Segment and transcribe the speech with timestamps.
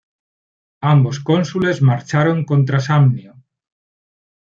[0.93, 3.33] Ambos cónsules marcharon contra Samnio.